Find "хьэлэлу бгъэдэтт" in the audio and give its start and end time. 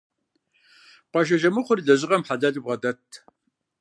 2.27-3.11